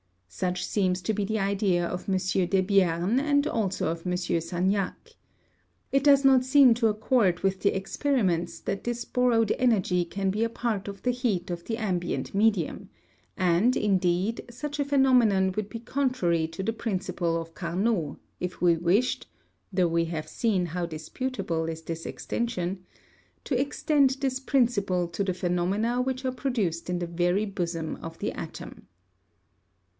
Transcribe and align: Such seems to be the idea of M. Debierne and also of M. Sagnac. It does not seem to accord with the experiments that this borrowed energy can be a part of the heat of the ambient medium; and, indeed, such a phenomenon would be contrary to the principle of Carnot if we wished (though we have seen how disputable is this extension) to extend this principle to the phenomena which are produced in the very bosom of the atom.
Such 0.27 0.65
seems 0.65 0.99
to 1.03 1.13
be 1.13 1.25
the 1.25 1.37
idea 1.37 1.85
of 1.85 2.09
M. 2.09 2.15
Debierne 2.17 3.19
and 3.19 3.45
also 3.45 3.89
of 3.91 4.07
M. 4.07 4.13
Sagnac. 4.13 5.13
It 5.91 6.03
does 6.03 6.25
not 6.25 6.43
seem 6.43 6.73
to 6.75 6.87
accord 6.87 7.41
with 7.41 7.59
the 7.59 7.75
experiments 7.75 8.59
that 8.61 8.83
this 8.85 9.03
borrowed 9.05 9.51
energy 9.59 10.03
can 10.05 10.31
be 10.31 10.43
a 10.43 10.49
part 10.49 10.87
of 10.87 11.03
the 11.03 11.11
heat 11.11 11.51
of 11.51 11.65
the 11.65 11.77
ambient 11.77 12.33
medium; 12.33 12.89
and, 13.37 13.75
indeed, 13.75 14.43
such 14.49 14.79
a 14.79 14.85
phenomenon 14.85 15.51
would 15.55 15.69
be 15.69 15.79
contrary 15.79 16.47
to 16.47 16.63
the 16.63 16.73
principle 16.73 17.39
of 17.39 17.53
Carnot 17.53 18.15
if 18.39 18.59
we 18.59 18.77
wished 18.77 19.27
(though 19.71 19.89
we 19.89 20.05
have 20.05 20.27
seen 20.29 20.67
how 20.67 20.87
disputable 20.87 21.65
is 21.65 21.83
this 21.83 22.07
extension) 22.07 22.85
to 23.43 23.59
extend 23.59 24.11
this 24.21 24.39
principle 24.39 25.07
to 25.09 25.23
the 25.23 25.33
phenomena 25.35 26.01
which 26.01 26.25
are 26.25 26.31
produced 26.31 26.89
in 26.89 26.97
the 26.99 27.05
very 27.05 27.45
bosom 27.45 27.97
of 27.97 28.17
the 28.17 28.31
atom. 28.31 28.87